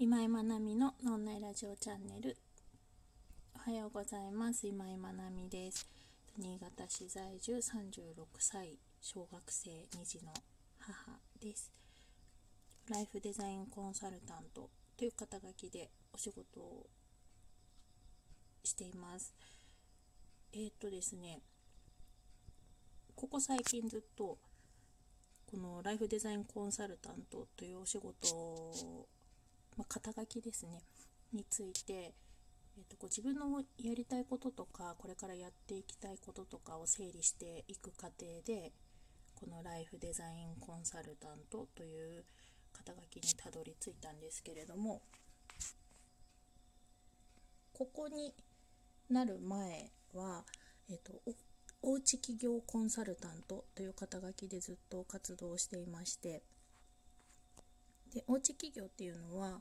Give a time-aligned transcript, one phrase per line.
[0.00, 2.36] 今井まなみの脳内ラジオチャンネル。
[3.52, 4.64] おはようございます。
[4.64, 5.88] 今井まなみです。
[6.38, 8.78] 新潟市在住36歳。
[9.00, 10.32] 小学生2児の
[10.78, 11.72] 母です。
[12.88, 16.86] ライフデザインコンサルタントという肩書きでお仕事を
[18.62, 19.34] しています。
[20.52, 21.40] えー、っとですね。
[23.16, 24.38] ここ最近ずっと
[25.50, 29.08] このライフデザインコンサルタントというお仕事を
[29.78, 30.82] まあ、肩書きですね。
[31.32, 38.72] について、えーと、こう自分のやりたいこととかこれからやっていきたいこととかを整理していく過程で
[39.34, 42.24] このライフデザインコンサルタントという
[42.72, 45.02] 肩書きにたどり着いたんですけれども
[47.72, 48.34] ここに
[49.10, 50.44] なる前は、
[50.90, 51.20] えーと、と
[51.82, 56.42] おうち企業コンサルタントという肩書きでずっと活動していまして
[58.12, 59.60] でおうち企業っていうのは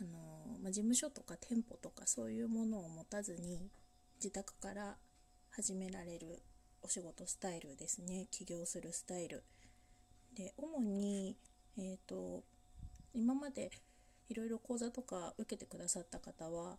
[0.00, 3.70] あの、まあ、事務所とか店舗とかそういうものを持たずに
[4.16, 4.96] 自宅から
[5.50, 6.42] 始められる
[6.82, 8.26] お仕事スタイルですね。
[8.30, 9.42] 起業するスタイル。
[10.34, 11.36] で主に、
[11.78, 12.42] えーと、
[13.14, 13.70] 今まで
[14.28, 16.78] いろいろ講座とか受けてくださった方は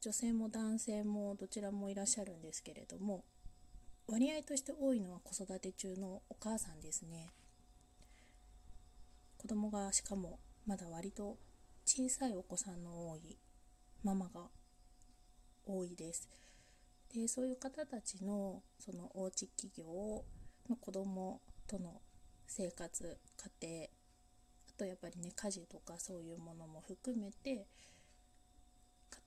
[0.00, 3.24] 女性も男性もどちらもいらっしゃるんですけれども
[4.06, 7.30] 割合として多いのは子育て中のお母さんですね。
[9.38, 11.38] 子供がしかもまだ割と
[11.86, 13.38] 小さいお子さんの多い
[14.04, 14.48] ママが
[15.64, 16.28] 多いです。
[17.14, 20.24] でそういう方たちのそのおうち企業
[20.68, 22.00] の子供との
[22.46, 23.18] 生活
[23.60, 23.88] 家庭あ
[24.76, 27.66] とやっぱりね家事とかそういうものも含めて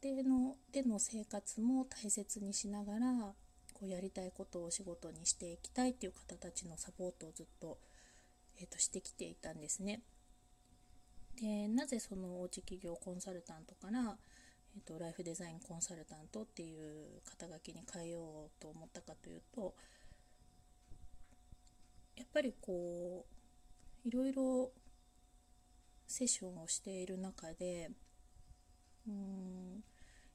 [0.03, 3.33] 家庭のでの生活も大切にしながら
[3.73, 7.79] こうやりたいことを仕事にしていきたいっていう方たちのサポートをずっと
[8.61, 10.01] えーと、してきていたんですね。
[11.41, 14.15] でなぜそのおうち企業コンサルタントから、
[14.75, 19.73] えーと、ライフデザインコンサルタントっていう肩書きに変えようと思ったかというと
[22.15, 23.25] やっぱりこ
[24.05, 24.71] ういろいろ
[26.05, 27.89] セッションをしている中で
[29.07, 29.83] うん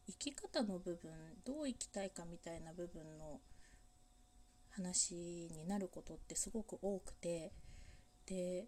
[0.08, 1.12] 生き方の部分
[1.44, 3.40] どう生きたいかみたいな部分の
[4.70, 7.52] 話になることってすごく多くて
[8.26, 8.66] で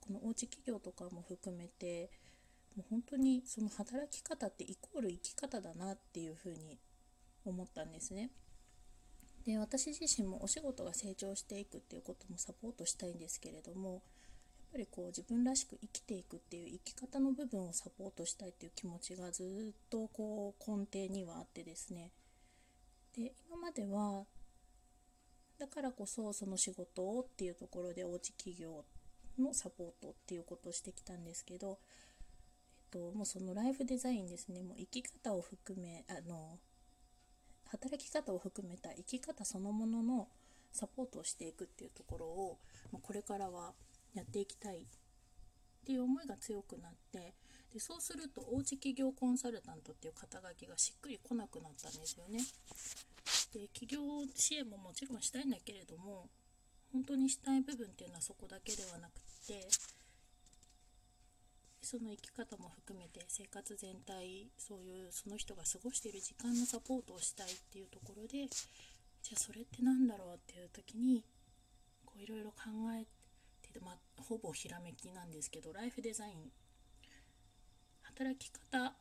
[0.00, 2.10] このおうち企業とかも含めて
[2.76, 6.78] もう本当にその働き方ってイコール生き方だなっていうふうに
[7.44, 8.30] 思ったんですね。
[9.44, 14.00] で私自身もお仕事が成長していくっていうこともサポートしたいんですけれどもやっ
[14.72, 22.10] ぱりこう自分らしく生きていくっていう生き方の部分をサポートしたいっていう気持ちがずっとこう根底にはあってですね
[23.16, 24.24] で今までは
[25.58, 28.84] だからこそその仕事をっていうところでおうち企業
[29.38, 31.78] のサポートっていうことをしてきたんですけど、
[32.76, 36.58] えっと、もうそのライフデザインですねもう生き方を含めあの
[37.70, 40.28] 働き方を含めた生き方そのものの
[40.72, 42.58] サポートをしていくっていうところを
[43.02, 43.72] これからは
[44.14, 44.80] やっていきたいっ
[45.84, 47.34] ていう思いが強くなって
[47.72, 52.40] でそうするとおうち企業コンサルタントっていう肩書きがしっくりこなくなったんですよね。
[53.52, 54.00] で企業
[54.34, 56.28] 支援ももちろんしたいんだけれども
[56.92, 59.66] 本当にしたい部分っていうのはそこだけではなくて
[61.82, 71.24] その生き方も含めて生活全体そういうその人が過ごしている時間のサポートをしたいっていうところでじゃあそれって何だろうっていう時に
[72.04, 73.08] こういろいろ考えて
[73.84, 76.50] まあ、ほぼひらめきなんですけどライフデザイン。
[78.02, 78.94] 働き方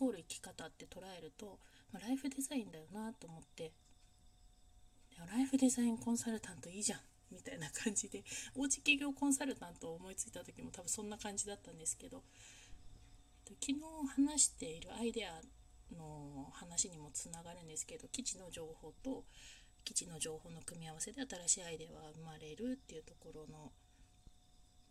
[0.00, 1.58] コール生き方って捉えると
[1.92, 3.72] まあ、ライフデザインだよなと思って。
[5.30, 7.00] ライフデザインコンサルタントいいじゃん
[7.30, 8.24] みたいな感じで
[8.56, 12.22] おうち企業コンサルタントを思いついた時も多分そんな感じだったんですけど。
[13.60, 13.80] 昨日
[14.14, 15.40] 話しているアイデア
[15.94, 19.24] の話にもつながるんですけど基地の情報と
[19.84, 23.72] 基地の情報の組み合わせで新しいアイデアは生まれるっていうところの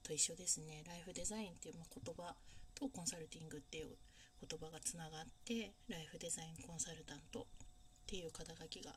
[0.03, 0.83] と一緒ですね。
[0.85, 2.35] ライフデザインっていう言葉
[2.75, 3.95] とコンサルティングっていう
[4.41, 7.43] 言葉がつながってライフデザインコンサルタントっ
[8.07, 8.93] ていう肩書きが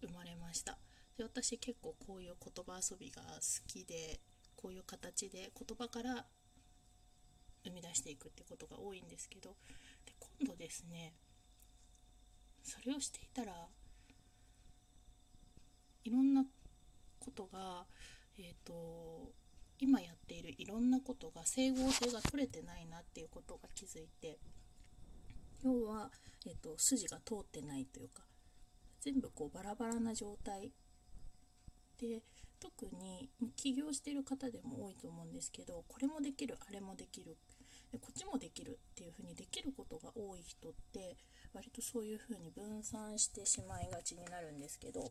[0.00, 0.78] 生まれました。
[1.16, 4.20] で私結構こういう言葉遊びが好きで
[4.54, 6.26] こういう形で言葉から
[7.64, 9.50] 生み出していくってことが多いんですけど
[10.04, 11.14] で今度ですね
[12.62, 13.52] それをしていたら
[16.04, 16.44] いろんな
[17.18, 17.84] ことが
[18.38, 19.32] えっ、ー、と
[19.78, 24.38] 今やっているいろんなことが整合性が取れてないなっていうことが気づいて
[25.66, 26.10] 要は、
[26.46, 28.22] えーと、筋が通ってないというか
[29.00, 30.70] 全部こうバラバラな状態。
[31.98, 32.22] で
[32.60, 37.38] 特に起業してる方でも多いと思うんですけどこれもできるあれもできる
[37.90, 41.16] でこっちもできるっていう風にできることが多い人って
[41.54, 45.10] 割とそういう風に分散してしまいがちになるんですけど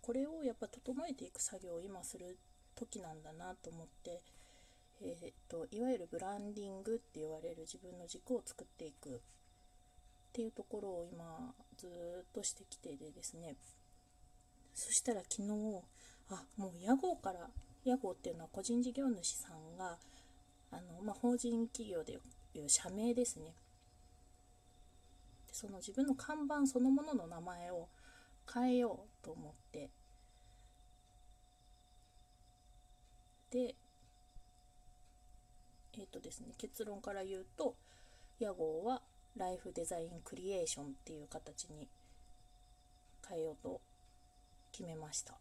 [0.00, 2.38] これをやっぱ整えていく作業を今する
[2.74, 4.22] 時なんだなと思って、
[5.02, 9.12] えー、っといわゆるブランディングって言われる自分の軸を作っていくっ
[10.32, 13.56] ていうところを今ずっとしてきてでですね。
[14.74, 15.48] そしたら昨日
[16.30, 17.48] あもう屋号から
[17.84, 19.98] 屋号っていうのは個人事業主さんが
[20.72, 22.18] あの、まあ、法人企業で
[22.54, 23.54] いう社名ですね。
[25.46, 27.88] でその自分の看板そのものの名前を
[28.52, 29.90] 変えようと思って。
[33.50, 33.74] で
[35.98, 37.74] えっ、ー、とですね結論から言うと
[38.40, 39.00] 屋号は
[39.36, 41.88] ライフデザインクリエーションっていう形に
[43.28, 43.80] 変えようと
[44.72, 45.34] 決めました。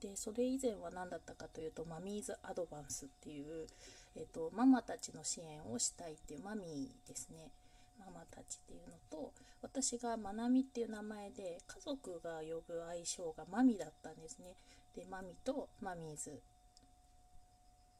[0.00, 3.66] でそれ以前は何だったかというとマミーズアドバンスっていう、
[4.14, 7.50] えーと、ママたちの支援をしたいっていうマミーですね。
[7.98, 9.32] ママたちっていうのと
[9.62, 14.54] 私がまなみっていう名前で家族が呼ぶ愛称がマミだったんですね。
[14.94, 16.38] でマミとマミーズ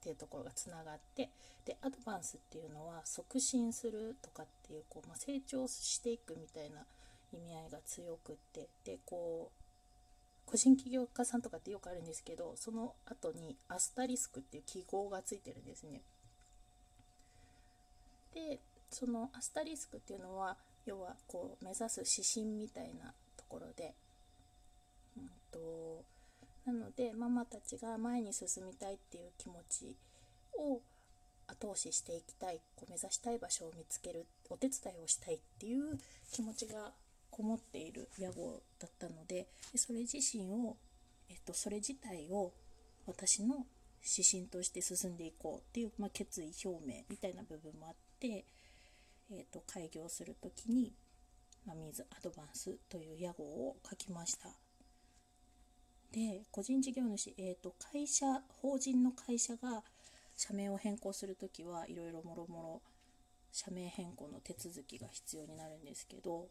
[0.07, 1.31] っていうところがつながって
[1.65, 6.85] でアドバンスっていうのは促進するとかっていうこう、まあ、成長していくみたいな
[7.33, 16.03] 意味合いが強くってでこう個人起業家さんとかってよくあるんですけどその後にアスタリスクっていう記号がついてるんですね。
[18.33, 18.61] で
[18.91, 23.93] そのアスタリスクっていうのは要はこう目指す指針みたいなところで、
[25.17, 26.05] うんと、
[26.67, 29.97] なのでママたちが前に進みたいっていう気持ち
[30.59, 30.81] を
[31.47, 35.97] 後押ししていきたいこう目指したい場所を見つけるお手伝いをしたいっていう
[36.33, 36.93] 気持ちが
[37.31, 40.77] こもっている屋号だったのででそれ自身を、
[41.31, 42.53] えっと、それ自体を
[43.07, 43.67] 私の
[44.03, 48.45] 指針として進んでいこうっていう、まあ、決意表明みたいな部分もあって、
[49.31, 50.93] えっと、開業する時に、
[51.67, 54.66] まあ、水アドバンスという屋号を書きました。
[56.13, 58.27] で個人事業主、えーと、会社
[58.61, 59.83] 法人の会社が
[60.37, 62.83] 社名を変更する時はいろいろもろもろ
[63.53, 66.49] 社名変更の手続きが必要になるんですけど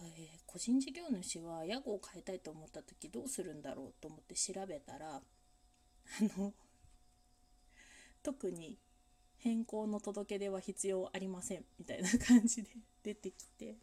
[0.00, 5.20] えー、個人事業主は屋号を変えたいと思った時どうするんだろうと思って調べたらあ
[6.38, 6.52] の
[8.22, 8.78] 特に
[9.38, 12.70] 変更の届け出は必要ありませんみたいな感じで
[13.02, 13.76] 出てきて。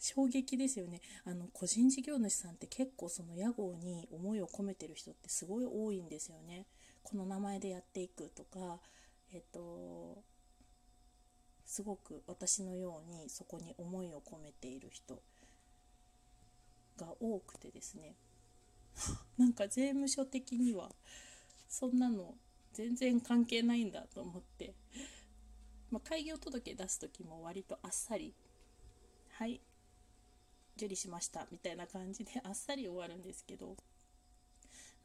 [0.00, 1.00] 衝撃ですよね。
[1.24, 6.66] あの個人事業主さんって結構その屋号に思いを込めてる人ってすごい多いんですよね。
[7.02, 8.80] この名前でやっていくとか
[9.32, 10.22] えっと
[11.66, 15.22] すごく私のようにそこに思いを込めている人
[16.96, 18.14] が多くてですね。
[19.36, 20.90] なんか税務署的には
[21.68, 22.34] そんなの
[22.72, 24.74] 全然関係ないんだと思って、
[25.90, 28.34] まあ、開業届出す時も割とあっさり
[29.32, 29.60] 「はい。
[30.80, 33.76] 受理しました」みたいな感じで あっさり終わるんですけど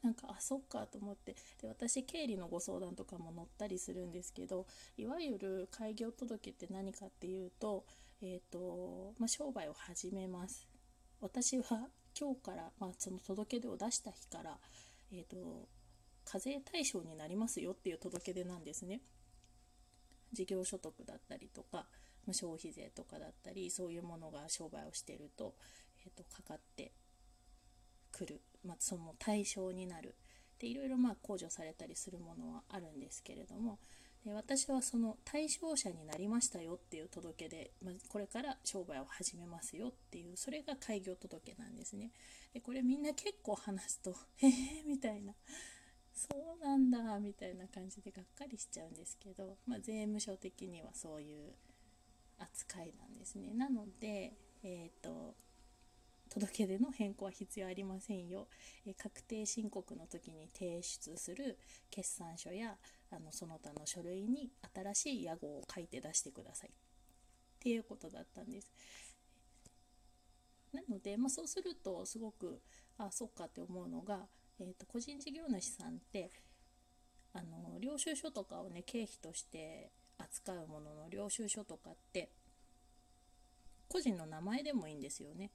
[0.02, 7.84] なんかあそっかと思ってで私経理のご相談とかも載ったりするんですけどいわゆる開業届って何かっていうと,、
[8.20, 10.68] えーとまあ、商売を始めます。
[11.20, 14.58] 私は今日から、まあ、その届け出を出した日から、
[15.12, 15.68] えーと、
[16.24, 19.00] 課税対象になりますよっていう届け出なんですね。
[20.32, 21.86] 事業所得だったりとか、
[22.26, 25.54] ま、消費税とかだったりそういうものが商売をしてると,、
[26.04, 26.92] えーとかかって
[28.12, 28.40] くる。
[28.64, 30.14] まあ、その対象になる。
[30.58, 33.78] でいろいろまあ控除されたりするものはあるんですけれども
[34.24, 42.10] で私はその対象者になりましたよっていう届けで、まあ、これから商売を始めますよっていうそれが開業届なんですね。
[42.52, 44.48] でこれみんな結構話すと「へ
[44.80, 45.34] え」みたいな。
[46.12, 46.28] そ
[46.58, 51.52] うなんだみたいな感じでがっかりしちゃうんですけど、まあ、税務署的にはそういう
[52.38, 53.52] 扱いなんですね。
[53.54, 55.34] なのでえっ、ー、と
[56.28, 58.48] 届け出の変更は必要ありませんよ、
[58.84, 61.56] え確定申告の時に提出する
[61.90, 62.76] 決算書や
[63.10, 66.70] あのその他の書類に新しい屋号を書いて出してください。
[66.70, 66.72] っ
[67.60, 68.70] ていうことだったんです。
[70.72, 72.60] なので、まあ、そうするとすごく
[72.98, 74.26] あそっかって思うのが、
[74.60, 76.30] えーと、個人事業主さんって
[77.32, 82.30] あの領収書とかをね経費として扱うものの領収書とかって
[83.88, 85.50] 個人の名前でもいいんですよね。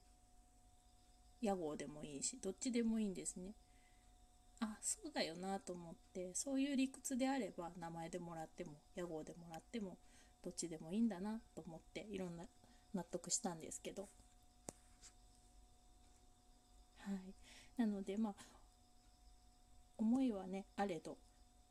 [1.40, 3.54] 屋号でもいいしどっちでもいいんですね。
[4.60, 9.98] あそうだよなと思ってそういう理屈であれば名前でもらっても屋号でもらっても
[10.42, 12.44] どっちでもいいんだなと思っていろんな
[12.94, 14.08] 納得したんですけど。
[16.98, 17.34] はい。
[17.76, 18.34] なのでまあ
[19.98, 21.18] 思いはねあれど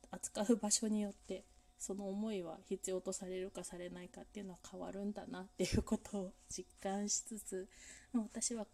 [0.09, 1.43] 扱う場所によって
[1.81, 7.67] その思いは必要とされるかされないかっていうのは変わるんだなっていうことを実感しつつ、
[8.13, 8.67] 私は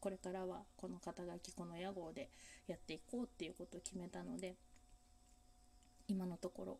[0.00, 2.28] これからはこの肩書きこの屋号で
[2.66, 4.56] やっていこうっていうことを決めたので
[6.08, 6.78] 今のところ、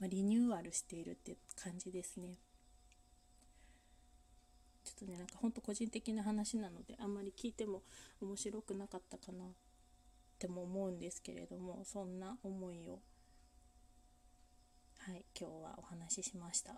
[0.00, 2.38] まあ、リニューアルしているって感じですね。
[4.82, 7.82] ちょっとねなんかほんと個人的な話なのであんまり聞いても
[8.20, 9.48] 面白くなかったかなっ
[10.40, 12.98] ても思うんですけれどもそんな思いを
[15.06, 16.72] はい今日はお話ししました。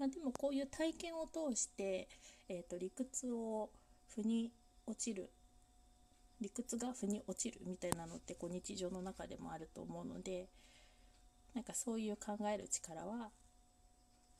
[0.00, 2.08] まあ、でもこういう体験を通して、
[2.48, 3.70] えーと、理屈を
[4.08, 4.50] 腑に
[4.84, 5.30] 落ちる
[6.40, 10.48] 理屈が腑に落ちるみたいなのってこう日常の中でもあると思うので
[11.54, 13.30] なんかそういう考える力は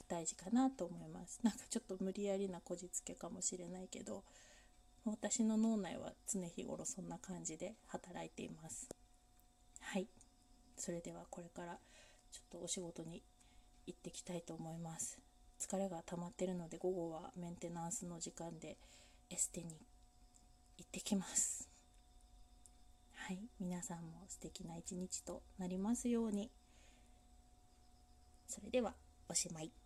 [0.08, 1.38] 大事かなと思います。
[1.44, 4.24] なんかちょっと無理やりなこじつけかもしれないけど
[5.04, 8.88] 私の脳内は常日頃そんな感じで働いています。
[9.80, 10.08] はい。
[10.76, 11.78] それではこれから
[12.32, 13.22] ちょっとお仕事に
[13.86, 15.20] 行ってきたいと思います。
[15.60, 18.78] 疲れが溜まってるので午後はメンテナンスの時間で
[19.30, 19.76] エステに
[20.78, 21.68] 行ってきます。
[23.14, 23.38] はい。
[23.60, 26.50] 皆さんも素敵な一日となりますように。
[28.48, 28.94] それでは
[29.28, 29.81] おしまい。